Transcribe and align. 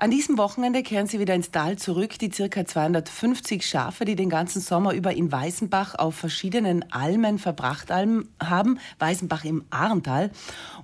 An 0.00 0.12
diesem 0.12 0.38
Wochenende 0.38 0.84
kehren 0.84 1.08
sie 1.08 1.18
wieder 1.18 1.34
ins 1.34 1.50
Tal 1.50 1.76
zurück, 1.76 2.20
die 2.20 2.28
ca. 2.28 2.64
250 2.64 3.66
Schafe, 3.66 4.04
die 4.04 4.14
den 4.14 4.30
ganzen 4.30 4.60
Sommer 4.60 4.92
über 4.92 5.12
in 5.12 5.32
Weißenbach 5.32 5.96
auf 5.96 6.14
verschiedenen 6.14 6.84
Almen 6.92 7.40
verbracht 7.40 7.88
haben. 7.90 8.78
Weißenbach 9.00 9.44
im 9.44 9.64
Arntal. 9.70 10.30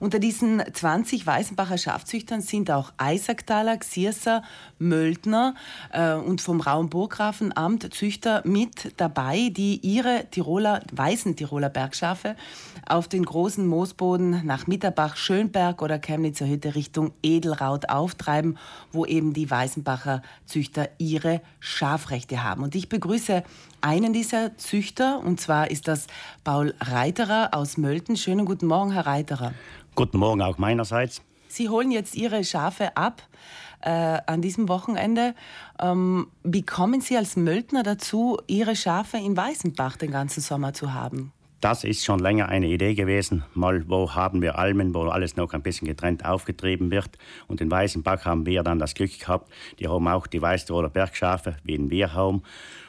Unter 0.00 0.18
diesen 0.18 0.60
20 0.72 1.24
Weißenbacher 1.24 1.78
Schafzüchtern 1.78 2.40
sind 2.40 2.72
auch 2.72 2.92
Eisacktaler, 2.96 3.76
Xierser, 3.76 4.42
Möldner 4.80 5.54
äh, 5.92 6.14
und 6.14 6.40
vom 6.40 6.60
Raumburggrafenamt 6.60 7.94
Züchter 7.94 8.42
mit 8.44 8.94
dabei, 8.96 9.48
die 9.52 9.76
ihre 9.76 10.26
Tiroler, 10.32 10.82
weißen 10.92 11.36
Tiroler 11.36 11.68
Bergschafe 11.68 12.34
auf 12.84 13.06
den 13.06 13.24
großen 13.24 13.64
Moosboden 13.64 14.44
nach 14.44 14.66
Mitterbach, 14.66 15.16
Schönberg 15.16 15.82
oder 15.82 16.00
Chemnitzer 16.00 16.48
Hütte 16.48 16.74
Richtung 16.74 17.12
Edelraut 17.22 17.88
auftreiben, 17.88 18.58
wo 18.90 19.03
eben 19.06 19.32
die 19.32 19.50
Weißenbacher 19.50 20.22
Züchter 20.46 20.88
ihre 20.98 21.40
Schafrechte 21.60 22.42
haben. 22.42 22.62
Und 22.62 22.74
ich 22.74 22.88
begrüße 22.88 23.42
einen 23.80 24.12
dieser 24.12 24.56
Züchter, 24.56 25.20
und 25.20 25.40
zwar 25.40 25.70
ist 25.70 25.88
das 25.88 26.06
Paul 26.42 26.74
Reiterer 26.80 27.50
aus 27.52 27.76
Mölten. 27.76 28.16
Schönen 28.16 28.46
guten 28.46 28.66
Morgen, 28.66 28.92
Herr 28.92 29.06
Reiterer. 29.06 29.52
Guten 29.94 30.18
Morgen 30.18 30.42
auch 30.42 30.58
meinerseits. 30.58 31.22
Sie 31.48 31.68
holen 31.68 31.90
jetzt 31.90 32.16
Ihre 32.16 32.42
Schafe 32.42 32.96
ab 32.96 33.22
äh, 33.80 33.90
an 34.26 34.42
diesem 34.42 34.68
Wochenende. 34.68 35.34
Ähm, 35.78 36.28
wie 36.42 36.62
kommen 36.62 37.00
Sie 37.00 37.16
als 37.16 37.36
Möltner 37.36 37.82
dazu, 37.82 38.38
Ihre 38.46 38.74
Schafe 38.74 39.18
in 39.18 39.36
Weißenbach 39.36 39.96
den 39.96 40.10
ganzen 40.10 40.40
Sommer 40.40 40.72
zu 40.72 40.94
haben? 40.94 41.32
Das 41.64 41.82
ist 41.82 42.04
schon 42.04 42.18
länger 42.18 42.50
eine 42.50 42.66
Idee 42.66 42.92
gewesen. 42.92 43.42
Mal, 43.54 43.88
wo 43.88 44.14
haben 44.14 44.42
wir 44.42 44.58
Almen, 44.58 44.94
wo 44.94 45.04
alles 45.04 45.36
noch 45.36 45.54
ein 45.54 45.62
bisschen 45.62 45.88
getrennt 45.88 46.22
aufgetrieben 46.22 46.90
wird. 46.90 47.16
Und 47.46 47.62
in 47.62 47.70
Weißenbach 47.70 48.26
haben 48.26 48.44
wir 48.44 48.62
dann 48.62 48.78
das 48.78 48.92
Glück 48.92 49.18
gehabt, 49.18 49.50
die 49.78 49.88
haben 49.88 50.06
auch 50.06 50.26
die 50.26 50.42
Weißtiroler 50.42 50.90
Bergschafe, 50.90 51.56
wie 51.64 51.76
in 51.76 51.88
wir 51.88 52.12
haben, 52.12 52.42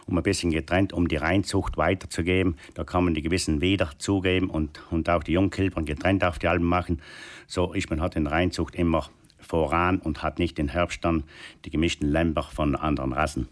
um 0.08 0.18
ein 0.18 0.24
bisschen 0.24 0.52
getrennt, 0.52 0.92
um 0.92 1.08
die 1.08 1.16
Reinzucht 1.16 1.78
weiterzugeben. 1.78 2.58
Da 2.74 2.84
kann 2.84 3.06
man 3.06 3.14
die 3.14 3.22
gewissen 3.22 3.62
Weder 3.62 3.92
zugeben 3.98 4.50
und, 4.50 4.82
und 4.92 5.10
auch 5.10 5.24
die 5.24 5.32
Jungkilbern 5.32 5.86
getrennt 5.86 6.26
auf 6.26 6.38
die 6.38 6.50
Almen 6.50 6.68
machen. 6.68 7.02
So 7.48 7.72
ist 7.72 7.90
man 7.90 8.02
hat 8.02 8.18
in 8.18 8.28
Reinzucht 8.28 8.76
immer 8.76 9.10
voran 9.40 10.00
und 10.00 10.22
hat 10.22 10.38
nicht 10.38 10.58
den 10.58 10.68
Herbst 10.68 11.06
dann 11.06 11.24
die 11.64 11.70
gemischten 11.70 12.10
Lämber 12.10 12.44
von 12.44 12.76
anderen 12.76 13.14
Rassen. 13.14 13.48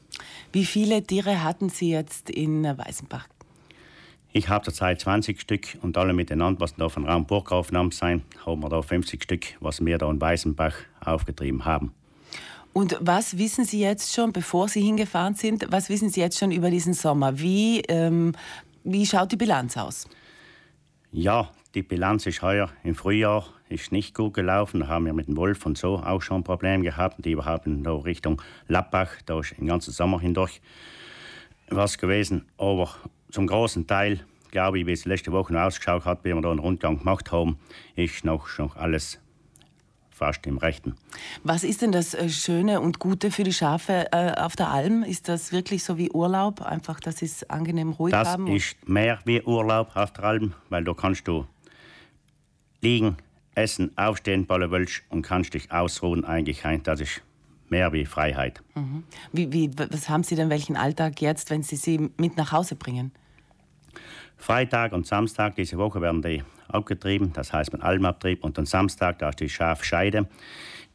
Wie 0.51 0.65
viele 0.65 1.01
Tiere 1.01 1.43
hatten 1.43 1.69
Sie 1.69 1.91
jetzt 1.91 2.29
in 2.29 2.65
Weißenbach? 2.65 3.29
Ich 4.35 4.49
habe 4.49 4.65
zurzeit 4.65 4.99
20 4.99 5.39
Stück 5.39 5.77
und 5.83 5.95
alle 5.95 6.11
miteinander, 6.11 6.59
was 6.59 6.75
da 6.75 6.89
von 6.89 7.05
Raum 7.05 7.25
Burgaufnahmen 7.27 7.91
sein, 7.91 8.23
haben 8.45 8.63
wir 8.63 8.69
da 8.69 8.81
50 8.81 9.23
Stück, 9.23 9.45
was 9.59 9.85
wir 9.85 9.99
da 9.99 10.09
in 10.09 10.19
Weißenbach 10.19 10.73
aufgetrieben 11.05 11.65
haben. 11.65 11.93
Und 12.73 12.97
was 12.99 13.37
wissen 13.37 13.63
Sie 13.63 13.79
jetzt 13.79 14.15
schon, 14.15 14.33
bevor 14.33 14.67
Sie 14.69 14.81
hingefahren 14.81 15.35
sind, 15.35 15.67
was 15.69 15.87
wissen 15.89 16.09
Sie 16.09 16.19
jetzt 16.19 16.39
schon 16.39 16.51
über 16.51 16.71
diesen 16.71 16.95
Sommer? 16.95 17.37
Wie, 17.37 17.81
ähm, 17.81 18.33
wie 18.83 19.05
schaut 19.05 19.31
die 19.31 19.37
Bilanz 19.37 19.77
aus? 19.77 20.07
Ja, 21.11 21.51
die 21.75 21.83
Bilanz 21.83 22.25
ist 22.25 22.41
heuer 22.41 22.71
im 22.83 22.95
Frühjahr 22.95 23.45
ist 23.69 23.91
nicht 23.91 24.15
gut 24.15 24.33
gelaufen. 24.33 24.79
Da 24.79 24.87
haben 24.87 25.05
wir 25.05 25.13
mit 25.13 25.27
dem 25.27 25.37
Wolf 25.37 25.65
und 25.65 25.77
so 25.77 25.97
auch 25.97 26.21
schon 26.21 26.43
Probleme 26.43 26.83
gehabt. 26.83 27.23
Die 27.23 27.31
überhaupt 27.31 27.67
in 27.67 27.85
Richtung 27.85 28.41
Lappach, 28.67 29.09
da 29.25 29.39
ist 29.39 29.57
den 29.57 29.67
ganzen 29.67 29.91
Sommer 29.91 30.19
hindurch 30.19 30.61
was 31.69 31.97
gewesen. 31.97 32.45
Aber 32.57 32.89
zum 33.33 33.47
großen 33.47 33.87
Teil, 33.87 34.19
glaube 34.51 34.79
ich, 34.79 34.85
wie 34.85 34.91
es 34.91 35.05
letzte 35.05 35.31
Woche 35.31 35.53
noch 35.53 35.61
ausgeschaut 35.61 36.05
hat, 36.05 36.23
wie 36.23 36.33
wir 36.33 36.41
da 36.41 36.51
einen 36.51 36.59
Rundgang 36.59 36.99
gemacht 36.99 37.31
haben, 37.31 37.57
ist 37.95 38.23
noch, 38.23 38.57
noch 38.59 38.75
alles 38.75 39.19
fast 40.11 40.45
im 40.45 40.57
Rechten. 40.57 40.95
Was 41.43 41.63
ist 41.63 41.81
denn 41.81 41.91
das 41.91 42.13
äh, 42.13 42.29
Schöne 42.29 42.79
und 42.79 42.99
Gute 42.99 43.31
für 43.31 43.43
die 43.43 43.51
Schafe 43.51 44.07
äh, 44.11 44.33
auf 44.39 44.55
der 44.55 44.69
Alm? 44.69 45.01
Ist 45.01 45.27
das 45.27 45.51
wirklich 45.51 45.83
so 45.83 45.97
wie 45.97 46.11
Urlaub, 46.11 46.61
einfach, 46.61 46.99
dass 46.99 47.17
sie 47.17 47.25
es 47.25 47.49
angenehm 47.49 47.89
ruhig 47.89 48.11
das 48.11 48.27
haben? 48.27 48.45
Das 48.45 48.55
ist 48.55 48.87
mehr 48.87 49.19
wie 49.25 49.41
Urlaub 49.41 49.95
auf 49.95 50.13
der 50.13 50.23
Alm, 50.23 50.53
weil 50.69 50.83
da 50.83 50.93
kannst 50.93 51.27
du 51.27 51.47
liegen, 52.81 53.17
essen, 53.55 53.97
aufstehen, 53.97 54.45
ballen 54.45 54.69
willst 54.69 55.01
und 55.09 55.23
kannst 55.23 55.55
dich 55.55 55.71
ausruhen 55.71 56.23
eigentlich. 56.23 56.61
Das 56.83 57.01
ist 57.01 57.23
mehr 57.69 57.91
wie 57.91 58.05
Freiheit. 58.05 58.61
Mhm. 58.75 59.03
Wie, 59.31 59.51
wie, 59.51 59.71
was 59.75 60.07
haben 60.07 60.23
Sie 60.23 60.35
denn 60.35 60.51
welchen 60.51 60.77
Alltag 60.77 61.21
jetzt, 61.21 61.49
wenn 61.49 61.63
Sie 61.63 61.75
sie 61.75 62.11
mit 62.17 62.37
nach 62.37 62.51
Hause 62.51 62.75
bringen? 62.75 63.11
Freitag 64.43 64.91
und 64.91 65.07
Samstag 65.07 65.55
diese 65.55 65.77
Woche 65.77 66.01
werden 66.01 66.21
die 66.21 66.43
abgetrieben, 66.67 67.31
das 67.31 67.53
heißt 67.53 67.71
mit 67.71 67.81
Almabtrieb. 67.81 68.43
Und 68.43 68.59
am 68.59 68.65
Samstag, 68.65 69.17
da 69.19 69.29
ist 69.29 69.39
die 69.39 69.47
Schafscheide. 69.47 70.27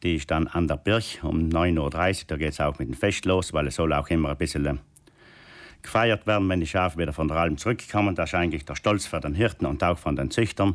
Die 0.02 0.16
ist 0.16 0.30
dann 0.30 0.48
an 0.48 0.68
der 0.68 0.76
Birch 0.76 1.24
um 1.24 1.48
9.30 1.48 1.78
Uhr. 1.78 2.24
Da 2.26 2.36
geht 2.36 2.52
es 2.52 2.60
auch 2.60 2.78
mit 2.78 2.88
dem 2.88 2.94
Fest 2.94 3.24
los, 3.24 3.54
weil 3.54 3.68
es 3.68 3.76
soll 3.76 3.94
auch 3.94 4.08
immer 4.08 4.28
ein 4.28 4.36
bisschen 4.36 4.66
äh, 4.66 4.74
gefeiert 5.80 6.26
werden, 6.26 6.46
wenn 6.50 6.60
die 6.60 6.66
Schafe 6.66 6.98
wieder 6.98 7.14
von 7.14 7.26
der 7.26 7.38
Alm 7.38 7.56
zurückkommen. 7.56 8.14
Das 8.14 8.28
ist 8.28 8.34
eigentlich 8.34 8.66
der 8.66 8.74
Stolz 8.74 9.06
für 9.06 9.18
den 9.18 9.32
Hirten 9.32 9.64
und 9.64 9.82
auch 9.82 9.96
von 9.96 10.14
den 10.14 10.30
Züchtern. 10.30 10.74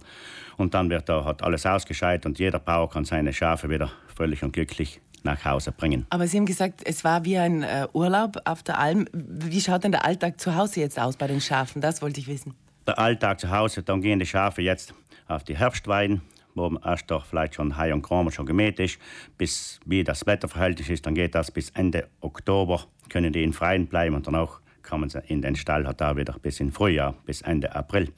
Und 0.57 0.73
dann 0.73 0.89
wird 0.89 1.07
da 1.07 1.25
hat 1.25 1.43
alles 1.43 1.67
ausgescheit 1.67 2.25
und 2.25 2.39
jeder 2.39 2.57
Bauer 2.57 2.89
kann 2.89 3.05
seine 3.05 3.33
Schafe 3.33 3.69
wieder 3.69 3.91
fröhlich 4.07 4.41
und 4.41 4.51
glücklich 4.51 4.99
nach 5.23 5.43
Hause 5.45 5.71
bringen. 5.71 6.05
Aber 6.09 6.27
Sie 6.27 6.37
haben 6.37 6.45
gesagt, 6.45 6.81
es 6.85 7.03
war 7.03 7.25
wie 7.25 7.37
ein 7.37 7.63
äh, 7.63 7.87
Urlaub 7.93 8.37
auf 8.45 8.63
der 8.63 8.79
Alm. 8.79 9.07
Wie 9.13 9.61
schaut 9.61 9.83
denn 9.83 9.91
der 9.91 10.05
Alltag 10.05 10.39
zu 10.39 10.55
Hause 10.55 10.81
jetzt 10.81 10.99
aus 10.99 11.17
bei 11.17 11.27
den 11.27 11.41
Schafen? 11.41 11.81
Das 11.81 12.01
wollte 12.01 12.19
ich 12.19 12.27
wissen. 12.27 12.53
Der 12.85 12.99
Alltag 12.99 13.39
zu 13.39 13.49
Hause, 13.49 13.83
dann 13.83 14.01
gehen 14.01 14.19
die 14.19 14.25
Schafe 14.25 14.61
jetzt 14.61 14.93
auf 15.27 15.43
die 15.43 15.57
Herbstweiden, 15.57 16.21
wo 16.53 16.77
erst 16.83 17.09
doch 17.09 17.25
vielleicht 17.25 17.55
schon 17.55 17.77
Hai 17.77 17.93
und 17.93 18.01
Kramer 18.01 18.31
schon 18.31 18.45
gemäht 18.45 18.79
ist, 18.79 18.99
bis 19.37 19.79
wie 19.85 20.03
das 20.03 20.25
Wetterverhältnis 20.25 20.89
ist, 20.89 21.05
dann 21.05 21.15
geht 21.15 21.33
das 21.33 21.51
bis 21.51 21.69
Ende 21.71 22.07
Oktober, 22.21 22.81
können 23.09 23.31
die 23.31 23.43
in 23.43 23.53
Freien 23.53 23.87
bleiben 23.87 24.15
und 24.15 24.27
dann 24.27 24.35
auch 24.35 24.59
kommen 24.83 25.09
sie 25.09 25.21
in 25.27 25.41
den 25.41 25.55
Stall, 25.55 25.87
hat 25.87 26.01
da 26.01 26.15
wieder 26.17 26.35
bis 26.41 26.59
in 26.59 26.71
Frühjahr, 26.71 27.15
bis 27.25 27.41
Ende 27.41 27.73
April. 27.73 28.11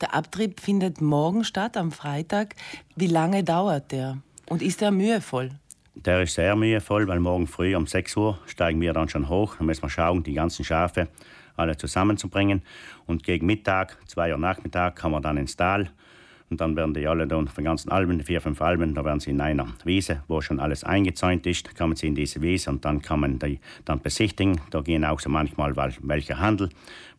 Der 0.00 0.14
Abtrieb 0.14 0.60
findet 0.60 1.00
morgen 1.00 1.44
statt, 1.44 1.76
am 1.76 1.92
Freitag. 1.92 2.56
Wie 2.96 3.06
lange 3.06 3.44
dauert 3.44 3.92
der? 3.92 4.18
Und 4.46 4.62
ist 4.62 4.82
er 4.82 4.90
mühevoll? 4.90 5.50
Der 5.94 6.22
ist 6.22 6.34
sehr 6.34 6.54
mühevoll, 6.56 7.08
weil 7.08 7.20
morgen 7.20 7.46
früh 7.46 7.74
um 7.74 7.86
6 7.86 8.16
Uhr 8.16 8.38
steigen 8.46 8.80
wir 8.80 8.92
dann 8.92 9.08
schon 9.08 9.28
hoch. 9.28 9.56
Dann 9.56 9.66
müssen 9.66 9.82
wir 9.82 9.90
schauen, 9.90 10.22
die 10.22 10.34
ganzen 10.34 10.64
Schafe 10.64 11.08
alle 11.56 11.76
zusammenzubringen. 11.76 12.62
Und 13.06 13.24
gegen 13.24 13.46
Mittag, 13.46 13.98
2 14.06 14.32
Uhr 14.32 14.38
Nachmittag, 14.38 14.96
kommen 14.96 15.16
wir 15.16 15.20
dann 15.20 15.36
ins 15.36 15.56
Tal. 15.56 15.90
Und 16.50 16.60
dann 16.60 16.74
werden 16.74 16.94
die 16.94 17.06
alle 17.06 17.28
dann 17.28 17.46
von 17.46 17.62
ganzen 17.62 17.92
Alben, 17.92 18.20
vier, 18.22 18.40
fünf 18.40 18.60
Alben, 18.60 18.94
da 18.94 19.04
werden 19.04 19.20
sie 19.20 19.30
in 19.30 19.40
einer 19.40 19.68
Wiese, 19.84 20.24
wo 20.26 20.40
schon 20.40 20.58
alles 20.58 20.82
eingezäunt 20.82 21.46
ist, 21.46 21.76
kommen 21.76 21.94
sie 21.94 22.08
in 22.08 22.16
diese 22.16 22.42
Wiese 22.42 22.70
und 22.70 22.84
dann 22.84 23.00
kann 23.00 23.20
man 23.20 23.38
die 23.38 23.60
dann 23.84 24.00
besichtigen. 24.00 24.60
Da 24.70 24.80
gehen 24.80 25.04
auch 25.04 25.20
so 25.20 25.30
manchmal 25.30 25.76
welche 25.76 26.40
Handel, 26.40 26.70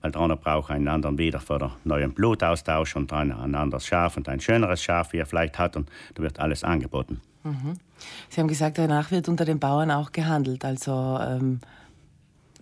weil 0.02 0.12
der 0.12 0.20
andere 0.20 0.38
braucht 0.38 0.70
einen 0.70 0.90
anderen 0.90 1.18
wieder 1.18 1.40
für 1.40 1.60
den 1.60 1.70
neuen 1.86 2.14
Blutaustausch 2.14 2.98
und 2.98 3.14
dann 3.14 3.32
ein 3.32 3.56
anderes 3.56 3.88
Schaf 3.88 4.18
und 4.18 4.28
ein 4.28 4.42
schöneres 4.42 4.84
Schaf, 4.84 5.14
wie 5.14 5.20
er 5.20 5.26
vielleicht 5.26 5.58
hat. 5.58 5.78
Und 5.78 5.90
da 6.16 6.24
wird 6.24 6.40
alles 6.42 6.66
angeboten. 6.66 7.22
Mhm. 7.44 7.76
Sie 8.30 8.42
haben 8.42 8.50
gesagt, 8.50 8.78
danach 8.80 9.12
wird 9.12 9.30
unter 9.30 9.46
den 9.46 9.60
Bauern 9.60 9.92
auch 9.92 10.12
gehandelt. 10.12 10.66
Also 10.66 11.18
ähm, 11.22 11.62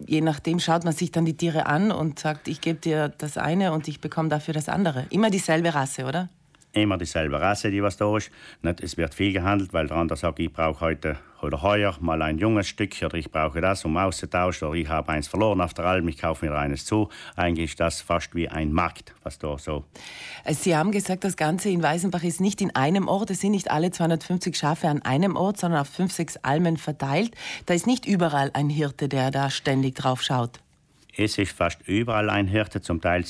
je 0.05 0.21
nachdem 0.21 0.59
schaut 0.59 0.83
man 0.83 0.93
sich 0.93 1.11
dann 1.11 1.25
die 1.25 1.35
Tiere 1.35 1.65
an 1.65 1.91
und 1.91 2.19
sagt, 2.19 2.47
ich 2.47 2.61
gebe 2.61 2.79
dir 2.79 3.09
das 3.09 3.37
eine 3.37 3.71
und 3.71 3.87
ich 3.87 4.01
bekomme 4.01 4.29
dafür 4.29 4.53
das 4.53 4.69
andere. 4.69 5.07
Immer 5.09 5.31
dieselbe 5.31 5.73
Rasse, 5.73 6.05
oder? 6.05 6.29
Immer 6.73 6.97
dieselbe 6.97 7.39
Rasse, 7.39 7.71
die 7.71 7.81
was 7.81 7.97
da 7.97 8.15
ist. 8.15 8.31
Nicht, 8.61 8.81
es 8.81 8.97
wird 8.97 9.13
viel 9.13 9.33
gehandelt, 9.33 9.73
weil 9.73 9.87
der 9.87 9.97
andere 9.97 10.17
sagt, 10.17 10.39
ich 10.39 10.51
brauche 10.51 10.81
heute 10.81 11.17
oder 11.41 11.61
heuer 11.61 11.95
mal 12.01 12.21
ein 12.21 12.37
junges 12.37 12.67
Stück 12.67 13.01
oder 13.01 13.17
ich 13.17 13.31
brauche 13.31 13.61
das, 13.61 13.85
um 13.85 13.97
auszutauschen 13.97 14.67
oder 14.67 14.77
ich 14.77 14.87
habe 14.87 15.09
eins 15.09 15.27
verloren 15.27 15.61
auf 15.61 15.73
der 15.73 15.85
Alm, 15.85 16.07
ich 16.07 16.17
kaufe 16.17 16.45
mir 16.45 16.55
eines 16.55 16.85
zu. 16.85 17.09
Eigentlich 17.35 17.71
ist 17.71 17.79
das 17.79 18.01
fast 18.01 18.35
wie 18.35 18.49
ein 18.49 18.71
Markt, 18.71 19.13
was 19.23 19.39
da 19.39 19.57
so. 19.57 19.85
Äh, 20.43 20.53
Sie 20.53 20.75
haben 20.75 20.91
gesagt, 20.91 21.23
das 21.23 21.37
Ganze 21.37 21.69
in 21.69 21.81
Weißenbach 21.81 22.23
ist 22.23 22.41
nicht 22.41 22.61
in 22.61 22.75
einem 22.75 23.07
Ort, 23.07 23.31
es 23.31 23.39
sind 23.39 23.51
nicht 23.51 23.71
alle 23.71 23.91
250 23.91 24.55
Schafe 24.55 24.87
an 24.89 25.01
einem 25.01 25.35
Ort, 25.35 25.57
sondern 25.57 25.81
auf 25.81 25.89
fünf, 25.89 26.11
sechs 26.11 26.37
Almen 26.37 26.77
verteilt. 26.77 27.35
Da 27.65 27.73
ist 27.73 27.87
nicht 27.87 28.05
überall 28.05 28.51
ein 28.53 28.69
Hirte, 28.69 29.07
der 29.07 29.31
da 29.31 29.49
ständig 29.49 29.95
drauf 29.95 30.21
schaut. 30.21 30.59
Es 31.15 31.37
ist 31.37 31.51
fast 31.51 31.81
überall 31.87 32.29
ein 32.29 32.47
Hirte, 32.47 32.81
zum 32.81 33.01
Teil 33.01 33.25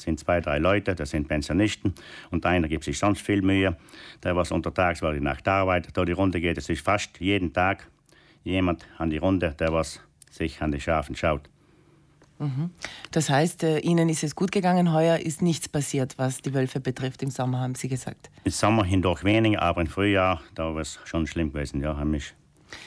sind 0.00 0.20
zwei, 0.20 0.40
drei 0.40 0.58
Leute, 0.58 0.94
das 0.94 1.10
sind 1.10 1.28
Pensionisten 1.28 1.94
und 2.30 2.46
einer 2.46 2.68
gibt 2.68 2.84
sich 2.84 2.98
sonst 2.98 3.22
viel 3.22 3.42
Mühe. 3.42 3.76
Der 4.22 4.36
was 4.36 4.50
untertags, 4.50 5.02
weil 5.02 5.14
die 5.14 5.20
Nacht 5.20 5.46
arbeitet, 5.48 5.96
da 5.96 6.04
die 6.04 6.12
Runde 6.12 6.40
geht, 6.40 6.58
es 6.58 6.68
ist 6.68 6.82
fast 6.82 7.20
jeden 7.20 7.52
Tag 7.52 7.88
jemand 8.44 8.86
an 8.98 9.10
die 9.10 9.18
Runde, 9.18 9.54
der 9.58 9.72
was 9.72 10.00
sich 10.30 10.62
an 10.62 10.72
die 10.72 10.80
Schafen 10.80 11.16
schaut. 11.16 11.48
Mhm. 12.38 12.70
Das 13.10 13.30
heißt, 13.30 13.64
äh, 13.64 13.78
Ihnen 13.80 14.08
ist 14.08 14.22
es 14.22 14.36
gut 14.36 14.52
gegangen, 14.52 14.92
heuer 14.92 15.18
ist 15.18 15.42
nichts 15.42 15.68
passiert, 15.68 16.16
was 16.18 16.40
die 16.40 16.54
Wölfe 16.54 16.80
betrifft 16.80 17.22
im 17.22 17.30
Sommer, 17.30 17.60
haben 17.60 17.74
Sie 17.74 17.88
gesagt? 17.88 18.30
Im 18.44 18.52
Sommer 18.52 18.84
hindurch 18.84 19.24
weniger, 19.24 19.60
aber 19.62 19.80
im 19.80 19.88
Frühjahr, 19.88 20.40
da 20.54 20.72
war 20.72 20.80
es 20.80 21.00
schon 21.04 21.26
schlimm 21.26 21.52
gewesen, 21.52 21.80
ja, 21.80 21.96
haben 21.96 22.12
mich 22.12 22.34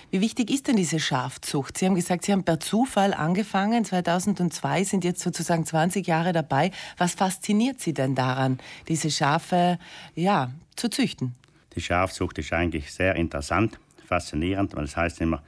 wie 0.09 0.21
wichtig 0.21 0.49
ist 0.49 0.67
denn 0.67 0.75
diese 0.75 0.99
Schafzucht? 0.99 1.77
Sie 1.77 1.85
haben 1.85 1.95
gesagt, 1.95 2.25
Sie 2.25 2.31
haben 2.31 2.43
per 2.43 2.59
Zufall 2.59 3.13
angefangen, 3.13 3.85
2002, 3.85 4.83
sind 4.83 5.03
jetzt 5.03 5.21
sozusagen 5.21 5.65
20 5.65 6.05
Jahre 6.07 6.33
dabei. 6.33 6.71
Was 6.97 7.13
fasziniert 7.13 7.79
Sie 7.79 7.93
denn 7.93 8.15
daran, 8.15 8.59
diese 8.87 9.11
Schafe 9.11 9.79
ja, 10.15 10.51
zu 10.75 10.89
züchten? 10.89 11.35
Die 11.75 11.81
Schafzucht 11.81 12.37
ist 12.37 12.51
eigentlich 12.53 12.91
sehr 12.91 13.15
interessant 13.15 13.79
faszinierend, 14.11 14.75
weil 14.75 14.83
es 14.83 14.97
heißt 14.97 15.21
immer, 15.21 15.41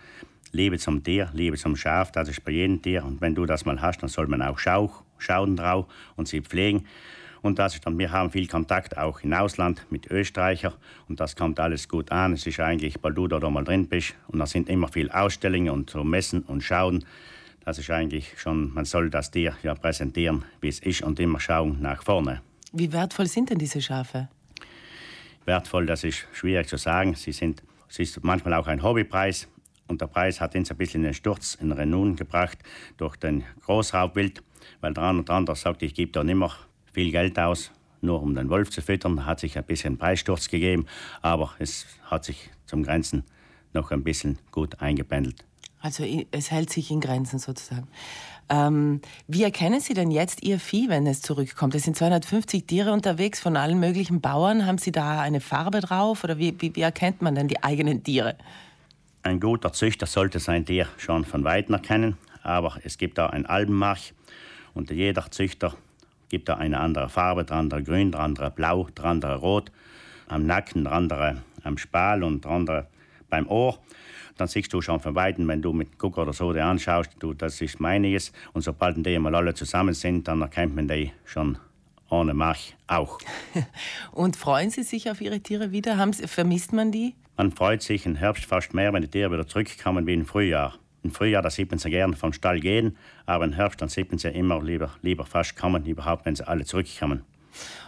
Liebe 0.53 0.77
zum 0.77 1.03
Tier, 1.03 1.29
Liebe 1.33 1.57
zum 1.57 1.75
Schaf, 1.75 2.13
das 2.13 2.29
ist 2.29 2.45
bei 2.45 2.53
jedem 2.53 2.81
Tier. 2.81 3.03
Und 3.03 3.19
wenn 3.19 3.35
du 3.35 3.45
das 3.45 3.65
mal 3.65 3.81
hast, 3.81 4.01
dann 4.01 4.09
soll 4.09 4.27
man 4.27 4.41
auch 4.41 4.57
schau, 4.57 4.89
schauen 5.17 5.57
drauf 5.57 5.85
und 6.15 6.29
sie 6.29 6.41
pflegen. 6.41 6.87
Und 7.43 7.59
das 7.59 7.75
ist 7.75 7.85
dann, 7.85 7.99
wir 7.99 8.09
haben 8.09 8.31
viel 8.31 8.47
Kontakt 8.47 8.97
auch 8.97 9.19
im 9.19 9.33
Ausland 9.33 9.85
mit 9.89 10.09
Österreichern 10.09 10.73
und 11.09 11.19
das 11.19 11.35
kommt 11.35 11.59
alles 11.59 11.89
gut 11.89 12.09
an. 12.09 12.31
Es 12.31 12.47
ist 12.47 12.61
eigentlich, 12.61 12.95
weil 13.01 13.13
du 13.13 13.27
da 13.27 13.37
mal 13.49 13.65
drin 13.65 13.87
bist 13.89 14.15
und 14.29 14.39
da 14.39 14.45
sind 14.45 14.69
immer 14.69 14.87
viele 14.87 15.13
Ausstellungen 15.13 15.69
und 15.69 15.89
so 15.89 16.05
Messen 16.05 16.43
und 16.43 16.63
Schauen. 16.63 17.03
Das 17.65 17.77
ist 17.77 17.91
eigentlich 17.91 18.39
schon, 18.39 18.73
man 18.73 18.85
soll 18.85 19.09
das 19.09 19.29
Tier 19.29 19.57
ja 19.61 19.75
präsentieren, 19.75 20.45
wie 20.61 20.69
es 20.69 20.79
ist 20.79 21.01
und 21.01 21.19
immer 21.19 21.41
schauen 21.41 21.81
nach 21.81 22.01
vorne. 22.01 22.41
Wie 22.71 22.93
wertvoll 22.93 23.27
sind 23.27 23.49
denn 23.49 23.57
diese 23.57 23.81
Schafe? 23.81 24.29
Wertvoll, 25.43 25.85
das 25.85 26.05
ist 26.05 26.25
schwierig 26.31 26.69
zu 26.69 26.77
sagen. 26.77 27.13
Sie 27.13 27.33
sind, 27.33 27.61
es 27.89 27.99
ist 27.99 28.23
manchmal 28.23 28.53
auch 28.53 28.67
ein 28.67 28.81
Hobbypreis 28.81 29.49
und 29.87 29.99
der 29.99 30.07
Preis 30.07 30.39
hat 30.39 30.55
uns 30.55 30.71
ein 30.71 30.77
bisschen 30.77 31.01
in 31.01 31.09
den 31.09 31.13
Sturz, 31.13 31.55
in 31.55 31.73
Renun 31.73 32.15
gebracht 32.15 32.59
durch 32.95 33.17
den 33.17 33.43
Großraubwild, 33.65 34.41
weil 34.79 34.93
der 34.93 35.03
andere, 35.03 35.25
der 35.25 35.35
andere 35.35 35.55
sagt, 35.57 35.83
ich 35.83 35.93
gebe 35.93 36.13
da 36.13 36.23
nicht 36.23 36.35
mehr 36.35 36.51
viel 36.93 37.11
Geld 37.11 37.37
aus, 37.39 37.71
nur 38.01 38.21
um 38.21 38.35
den 38.35 38.49
Wolf 38.49 38.69
zu 38.69 38.81
füttern. 38.81 39.25
Hat 39.25 39.39
sich 39.39 39.57
ein 39.57 39.63
bisschen 39.63 39.97
Preissturz 39.97 40.47
gegeben, 40.47 40.85
aber 41.21 41.53
es 41.59 41.85
hat 42.05 42.25
sich 42.25 42.49
zum 42.65 42.83
Grenzen 42.83 43.23
noch 43.73 43.91
ein 43.91 44.03
bisschen 44.03 44.37
gut 44.51 44.79
eingependelt. 44.81 45.43
Also 45.79 46.05
es 46.31 46.49
hält 46.49 46.69
sich 46.69 46.91
in 46.91 47.01
Grenzen 47.01 47.39
sozusagen. 47.39 47.87
Ähm, 48.49 49.01
wie 49.27 49.43
erkennen 49.43 49.81
Sie 49.81 49.93
denn 49.93 50.11
jetzt 50.11 50.43
Ihr 50.43 50.59
Vieh, 50.59 50.87
wenn 50.87 51.05
es 51.07 51.21
zurückkommt? 51.21 51.75
Es 51.75 51.83
sind 51.83 51.97
250 51.97 52.65
Tiere 52.65 52.93
unterwegs 52.93 53.41
von 53.41 53.57
allen 53.57 53.79
möglichen 53.79 54.21
Bauern. 54.21 54.65
Haben 54.65 54.77
Sie 54.77 54.91
da 54.91 55.19
eine 55.19 55.41
Farbe 55.41 55.81
drauf 55.81 56.23
oder 56.23 56.37
wie, 56.37 56.55
wie, 56.59 56.73
wie 56.75 56.81
erkennt 56.81 57.21
man 57.21 57.35
denn 57.35 57.47
die 57.47 57.63
eigenen 57.63 58.03
Tiere? 58.03 58.37
Ein 59.23 59.39
guter 59.39 59.73
Züchter 59.73 60.05
sollte 60.05 60.39
sein 60.39 60.65
Tier 60.65 60.87
schon 60.97 61.25
von 61.25 61.43
weitem 61.43 61.75
erkennen, 61.75 62.17
aber 62.43 62.77
es 62.83 62.97
gibt 62.97 63.17
da 63.17 63.27
ein 63.27 63.45
Albenmark 63.45 63.99
und 64.73 64.89
jeder 64.89 65.31
Züchter 65.31 65.75
gibt 66.33 66.49
da 66.49 66.55
eine 66.55 66.79
andere 66.79 67.09
Farbe, 67.09 67.45
der 67.45 67.57
andere 67.57 67.83
grün, 67.83 68.11
der 68.11 68.21
andere 68.21 68.49
blau, 68.49 68.87
der 68.97 69.05
andere 69.05 69.35
rot, 69.35 69.71
am 70.27 70.47
Nacken, 70.47 70.83
der 70.83 70.93
andere 70.93 71.43
am 71.63 71.77
Spal 71.77 72.23
und 72.23 72.43
der 72.43 72.51
andere 72.51 72.87
beim 73.29 73.47
Ohr. 73.47 73.77
Dann 74.37 74.47
siehst 74.47 74.73
du 74.73 74.81
schon 74.81 74.99
von 74.99 75.13
Weitem, 75.13 75.47
wenn 75.47 75.61
du 75.61 75.73
mit 75.73 75.99
Guck 75.99 76.17
oder 76.17 76.33
so 76.33 76.51
die 76.51 76.59
anschaust, 76.59 77.11
du, 77.19 77.35
das 77.35 77.61
ist 77.61 77.79
meiniges. 77.79 78.31
Und 78.53 78.63
sobald 78.63 79.05
die 79.05 79.19
mal 79.19 79.35
alle 79.35 79.53
zusammen 79.53 79.93
sind, 79.93 80.27
dann 80.27 80.41
erkennt 80.41 80.75
man 80.75 80.87
die 80.87 81.11
schon 81.23 81.59
ohne 82.09 82.33
Mach 82.33 82.57
auch. 82.87 83.19
und 84.11 84.35
freuen 84.35 84.71
Sie 84.71 84.81
sich 84.81 85.11
auf 85.11 85.21
Ihre 85.21 85.39
Tiere 85.39 85.71
wieder? 85.71 85.97
Haben 85.97 86.13
Sie, 86.13 86.27
vermisst 86.27 86.73
man 86.73 86.91
die? 86.91 87.13
Man 87.37 87.51
freut 87.51 87.83
sich 87.83 88.07
im 88.07 88.15
Herbst 88.15 88.45
fast 88.45 88.73
mehr, 88.73 88.91
wenn 88.91 89.03
die 89.03 89.07
Tiere 89.07 89.31
wieder 89.31 89.45
zurückkommen 89.45 90.07
wie 90.07 90.15
im 90.15 90.25
Frühjahr. 90.25 90.73
Im 91.03 91.11
Frühjahr, 91.11 91.41
da 91.41 91.49
sieht 91.49 91.69
man 91.69 91.79
sie 91.79 91.89
gerne 91.89 92.15
vom 92.15 92.33
Stall 92.33 92.59
gehen, 92.59 92.97
aber 93.25 93.45
im 93.45 93.53
Herbst, 93.53 93.81
dann 93.81 93.89
sieht 93.89 94.09
man 94.09 94.17
sie 94.17 94.29
immer 94.29 94.61
lieber, 94.63 94.91
lieber 95.01 95.25
fast 95.25 95.55
kommen, 95.55 95.85
überhaupt, 95.85 96.25
wenn 96.25 96.35
sie 96.35 96.47
alle 96.47 96.65
zurückkommen. 96.65 97.23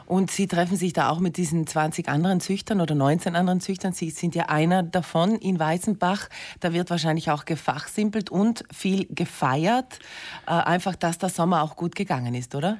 Und 0.05 0.29
Sie 0.29 0.47
treffen 0.47 0.77
sich 0.77 0.93
da 0.93 1.09
auch 1.09 1.19
mit 1.19 1.37
diesen 1.37 1.65
20 1.65 2.07
anderen 2.09 2.39
Züchtern 2.39 2.79
oder 2.79 2.93
19 2.93 3.35
anderen 3.35 3.59
Züchtern. 3.59 3.93
Sie 3.93 4.11
sind 4.11 4.35
ja 4.35 4.49
einer 4.49 4.83
davon 4.83 5.35
in 5.37 5.59
Weißenbach. 5.59 6.29
Da 6.59 6.73
wird 6.73 6.91
wahrscheinlich 6.91 7.31
auch 7.31 7.45
gefachsimpelt 7.45 8.29
und 8.29 8.63
viel 8.71 9.07
gefeiert. 9.09 9.99
Äh, 10.45 10.51
einfach, 10.51 10.95
dass 10.95 11.17
der 11.17 11.29
Sommer 11.29 11.63
auch 11.63 11.75
gut 11.75 11.95
gegangen 11.95 12.35
ist, 12.35 12.53
oder? 12.53 12.77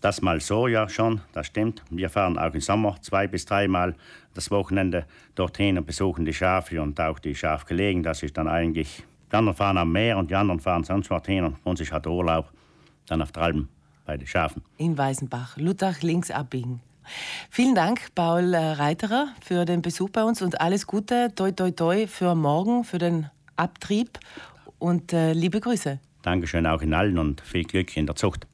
Das 0.00 0.20
mal 0.22 0.40
so, 0.40 0.66
ja 0.66 0.88
schon, 0.88 1.20
das 1.32 1.46
stimmt. 1.46 1.82
Wir 1.90 2.10
fahren 2.10 2.38
auch 2.38 2.52
im 2.52 2.60
Sommer 2.60 2.96
zwei 3.00 3.26
bis 3.26 3.46
dreimal 3.46 3.94
das 4.34 4.50
Wochenende 4.50 5.06
dorthin 5.34 5.78
und 5.78 5.86
besuchen 5.86 6.24
die 6.24 6.34
Schafe 6.34 6.82
und 6.82 7.00
auch 7.00 7.18
die 7.18 7.34
Schafgelegen. 7.34 8.02
Das 8.02 8.22
ist 8.22 8.36
dann 8.36 8.46
eigentlich 8.46 9.04
die 9.30 9.36
anderen 9.36 9.56
fahren 9.56 9.78
am 9.78 9.92
Meer 9.92 10.18
und 10.18 10.30
die 10.30 10.34
anderen 10.34 10.60
fahren 10.60 10.84
sonst 10.84 11.10
hin 11.26 11.44
und 11.44 11.56
uns 11.64 11.92
halt 11.92 12.06
Urlaub. 12.06 12.50
Dann 13.06 13.22
auf 13.22 13.32
der 13.32 13.42
Alpen 13.44 13.68
bei 14.04 14.16
den 14.16 14.26
Schafen. 14.26 14.62
In 14.78 14.96
Weißenbach, 14.96 15.56
Luttach 15.56 16.02
links 16.02 16.30
abbiegen. 16.30 16.80
Vielen 17.50 17.74
Dank, 17.74 18.14
Paul 18.14 18.54
äh, 18.54 18.72
Reiterer, 18.72 19.28
für 19.40 19.64
den 19.64 19.82
Besuch 19.82 20.10
bei 20.10 20.24
uns 20.24 20.42
und 20.42 20.60
alles 20.60 20.86
Gute, 20.86 21.32
toi 21.34 21.52
toi 21.52 21.70
toi 21.70 22.06
für 22.06 22.34
morgen, 22.34 22.82
für 22.84 22.98
den 22.98 23.30
Abtrieb 23.56 24.18
und 24.78 25.12
äh, 25.12 25.32
liebe 25.32 25.60
Grüße. 25.60 26.00
Dankeschön 26.22 26.66
auch 26.66 26.82
in 26.82 26.94
allen 26.94 27.18
und 27.18 27.40
viel 27.40 27.64
Glück 27.64 27.96
in 27.96 28.06
der 28.06 28.16
Zucht. 28.16 28.46